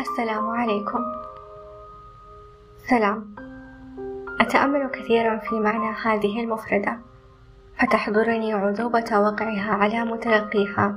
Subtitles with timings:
[0.00, 1.04] السلام عليكم.
[2.90, 3.34] سلام.
[4.40, 6.98] أتأمل كثيرا في معنى هذه المفردة.
[7.78, 10.94] فتحضرني عذوبة وقعها على متلقيها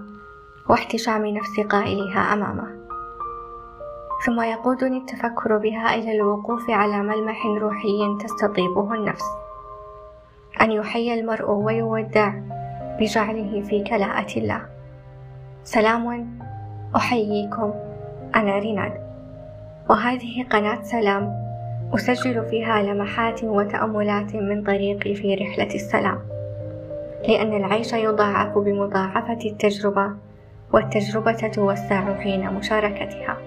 [0.69, 2.67] واحتشام نفس قائلها أمامه.
[4.25, 9.25] ثم يقودني التفكر بها إلى الوقوف على ملمح روحي تستطيبه النفس.
[10.61, 12.33] أن يحيي المرء ويودع
[12.99, 14.65] بجعله في كلاءة الله.
[15.63, 16.39] سلام.
[16.95, 17.92] أحييكم.
[18.35, 18.93] أنا ريناد
[19.89, 21.43] وهذه قناة سلام
[21.95, 26.19] أسجل فيها لمحات وتأملات من طريقي في رحلة السلام
[27.27, 30.11] لأن العيش يضاعف بمضاعفة التجربة
[30.73, 33.37] والتجربة توسع حين مشاركتها.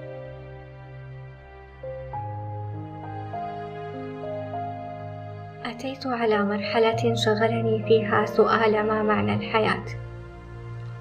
[5.65, 9.85] أتيت على مرحلة شغلني فيها سؤال ما معنى الحياة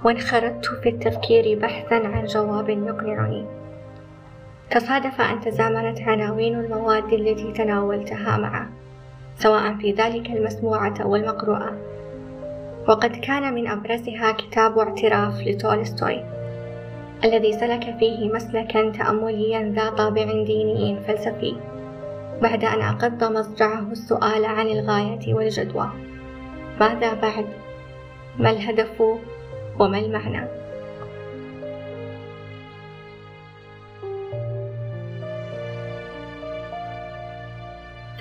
[0.04, 3.65] وانخرطت في التفكير بحثا عن جواب يقنعني.
[4.72, 8.70] تصادف أن تزامنت عناوين المواد التي تناولتها معه
[9.36, 11.78] سواء في ذلك المسموعة والمقروءة
[12.88, 16.24] وقد كان من أبرزها كتاب اعتراف لتولستوي
[17.24, 21.56] الذي سلك فيه مسلكا تأمليا ذا طابع ديني فلسفي
[22.42, 25.90] بعد أن أقض مصرعه السؤال عن الغاية والجدوى
[26.80, 27.46] ماذا بعد؟
[28.40, 29.02] ما الهدف
[29.80, 30.65] وما المعنى؟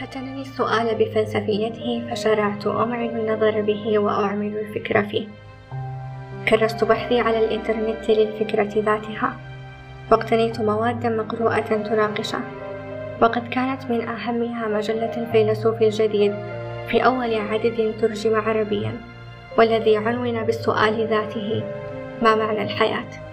[0.04, 5.26] فتنني السؤال بفلسفيته فشرعت أمعن النظر به وأعمل الفكر فيه.
[6.48, 9.36] كرست بحثي على الإنترنت للفكرة ذاتها.
[10.10, 12.40] واقتنيت موادا مقروءة تناقشة.
[13.22, 16.34] وقد كانت من أهمها مجلة الفيلسوف الجديد
[16.88, 18.92] في أول عدد ترجم عربيا
[19.58, 21.64] والذي عنون بالسؤال ذاته
[22.22, 23.23] ما معنى الحياة؟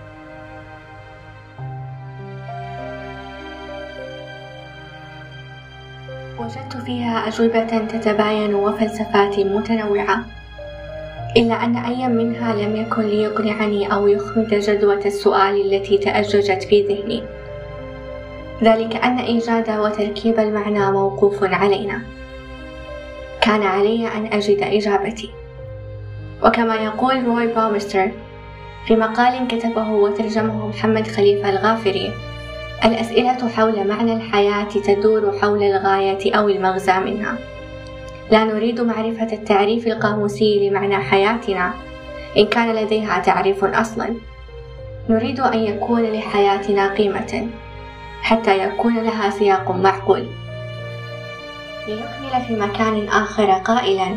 [6.40, 10.26] وجدت فيها أجوبة تتباين وفلسفات متنوعة
[11.38, 17.24] إلا أن أي منها لم يكن ليقنعني أو يخمد جدوى السؤال التي تأججت في ذهني.
[18.64, 22.02] ذلك أن إيجاد وتركيب المعنى موقوف علينا.
[23.42, 25.30] كان علي أن أجد إجابتي.
[26.44, 28.12] وكما يقول روي بومستر
[28.88, 32.14] في مقال كتبه وترجمه محمد خليفة الغافري
[32.86, 37.38] الأسئلة حول معنى الحياة تدور حول الغاية أو المغزى منها.
[38.32, 41.74] لا نريد معرفة التعريف القاموسي لمعنى حياتنا
[42.38, 44.16] إن كان لديها تعريف أصلا.
[45.10, 47.48] نريد أن يكون لحياتنا قيمة
[48.22, 50.28] حتى يكون لها سياق معقول.
[51.88, 54.08] ليكمل في مكان آخر قائلا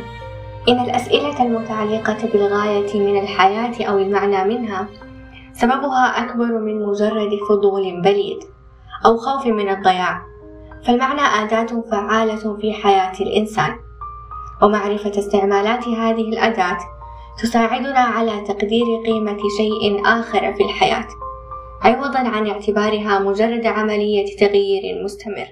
[0.68, 4.86] إن الأسئلة المتعلقة بالغاية من الحياة أو المعنى منها
[5.54, 8.38] سببها أكبر من مجرد فضول بليد
[9.06, 10.22] أو خوف من الضياع
[10.86, 13.76] فالمعنى أداة فعالة في حياة الإنسان.
[14.62, 16.78] ومعرفة استعمالات هذه الأداة
[17.42, 21.08] تساعدنا على تقدير قيمة شيء آخر في الحياة
[21.82, 25.48] عوضا عن اعتبارها مجرد عملية تغيير مستمر.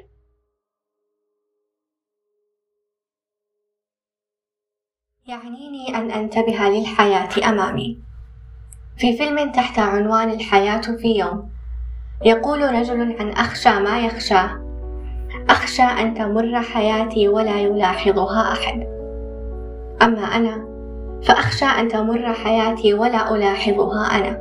[5.26, 8.11] يعنيني أن أنتبه للحياة أمامي.
[8.96, 11.48] في فيلم تحت عنوان الحياة في يوم
[12.24, 14.62] يقول رجل عن أخشى ما يخشاه
[15.50, 18.86] أخشى أن تمر حياتي ولا يلاحظها أحد.
[20.02, 20.64] أما أنا
[21.22, 24.38] فأخشى أن تمر حياتي ولا ألاحظها أنا.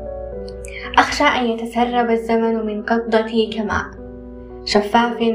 [0.98, 3.86] أخشى أن يتسرب الزمن من قبضتي كماء
[4.66, 5.34] شفاف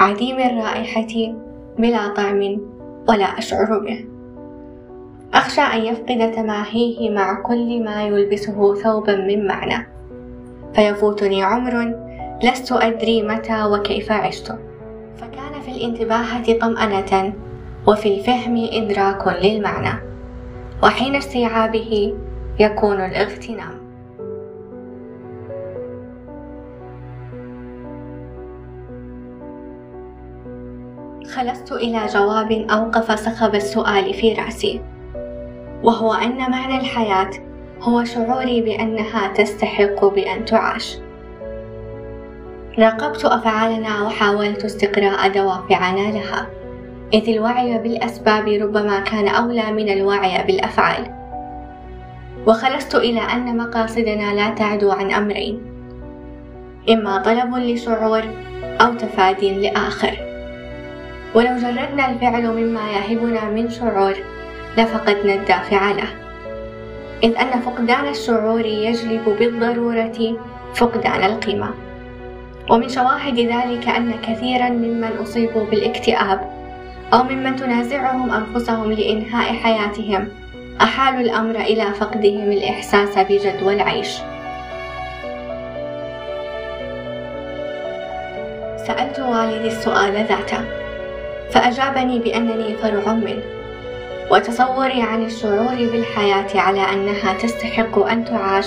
[0.00, 1.34] عديم الرائحة
[1.78, 2.60] بلا طعم
[3.08, 4.13] ولا أشعر به.
[5.34, 9.86] أخشى أن يفقد تماهيه مع كل ما يلبسه ثوبا من معنى.
[10.74, 11.94] فيفوتني عمر
[12.42, 14.58] لست أدري متى وكيف عشت.
[15.16, 17.32] فكان في الانتباهة طمأنة
[17.86, 20.00] وفي الفهم إدراك للمعنى.
[20.82, 22.14] وحين استيعابه
[22.60, 23.84] يكون الاغتنام.
[31.34, 34.93] خلصت إلى جواب أوقف صخب السؤال في رأسي.
[35.84, 37.30] وهو أن معنى الحياة
[37.80, 40.98] هو شعوري بأنها تستحق بأن تعاش.
[42.78, 46.46] راقبت أفعالنا وحاولت استقراء دوافعنا لها
[47.14, 51.14] إذ الوعي بالأسباب ربما كان أولى من الوعي بالأفعال.
[52.46, 55.62] وخلصت إلى أن مقاصدنا لا تعدو عن أمرين
[56.90, 58.22] إما طلب لشعور
[58.80, 60.18] أو تفاد لآخر.
[61.34, 64.14] ولو جردنا الفعل مما يهبنا من شعور
[64.78, 66.08] لفقدنا الدافع له.
[67.22, 70.36] إذ أن فقدان الشعور يجلب بالضرورة
[70.74, 71.70] فقدان القيمة.
[72.70, 76.40] ومن شواهد ذلك أن كثيرا ممن أصيبوا بالاكتئاب
[77.12, 80.28] أو ممن تنازعهم أنفسهم لإنهاء حياتهم
[80.80, 84.18] أحالوا الأمر إلى فقدهم الإحساس بجدوى العيش.
[88.86, 90.64] سألت والدي السؤال ذاته،
[91.50, 93.42] فأجابني بأنني فرع منه،
[94.34, 98.66] وتصوري عن الشعور بالحياة على أنها تستحق أن تعاش.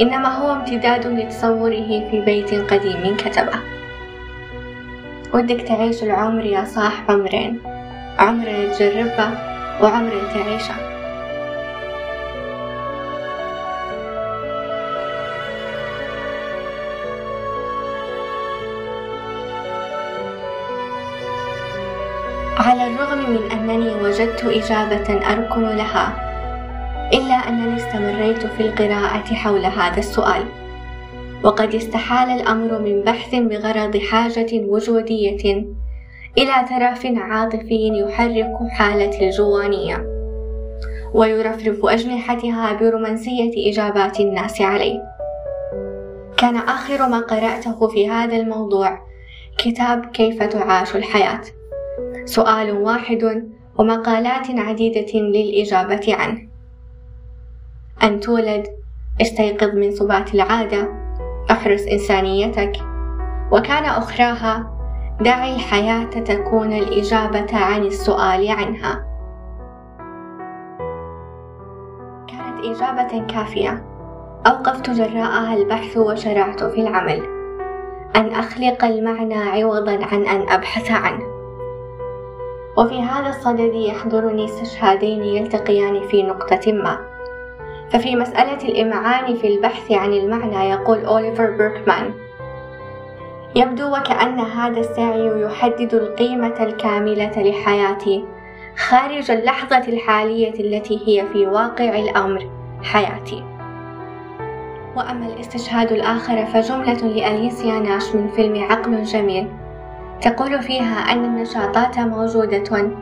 [0.00, 3.58] إنما هو امتداد لتصوره في بيت قديم كتبه.
[5.34, 7.60] ودك تعيش العمر يا صاح عمرين.
[8.18, 8.46] عمر
[8.78, 9.28] تجربه
[9.82, 10.74] وعمر تعيشه.
[22.64, 26.16] على الرغم من أنني وجدت إجابة أركن لها
[27.12, 30.44] إلا أنني استمريت في القراءة حول هذا السؤال.
[31.42, 35.64] وقد استحال الأمر من بحث بغرض حاجة وجودية
[36.38, 40.06] إلى ترف عاطفي يحرك حالتي الجوانية
[41.14, 45.02] ويرفرف أجنحتها برومانسية إجابات الناس عليه.
[46.36, 48.98] كان آخر ما قرأته في هذا الموضوع
[49.58, 51.40] كتاب كيف تعاش الحياة.
[52.24, 56.48] سؤال واحد ومقالات عديدة للإجابة عنه.
[58.02, 58.66] أن تولد
[59.20, 60.88] استيقظ من سبات العادة
[61.50, 62.72] احرس إنسانيتك.
[63.52, 64.70] وكان أخراها
[65.20, 69.04] دعي الحياة تكون الإجابة عن السؤال عنها.
[72.28, 73.84] كانت إجابة كافية.
[74.46, 77.22] أوقفت جراءها البحث وشرعت في العمل.
[78.16, 81.33] أن أخلق المعنى عوضا عن أن أبحث عنه.
[82.76, 86.98] وفي هذا الصدد يحضرني استشهادين يلتقيان في نقطة ما.
[87.90, 92.10] ففي مسألة الإمعان في البحث عن المعنى يقول أوليفر بيركمان
[93.56, 98.24] يبدو وكأن هذا السعي يحدد القيمة الكاملة لحياتي
[98.76, 102.50] خارج اللحظة الحالية التي هي في واقع الأمر
[102.82, 103.44] حياتي.
[104.96, 109.48] وأما الاستشهاد الآخر فجملة لأليسيا ناش من فيلم عقل جميل
[110.24, 112.92] تقول فيها أن النشاطات موجودة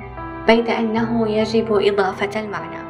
[0.47, 2.82] بيد أنه يجب إضافة المعنى.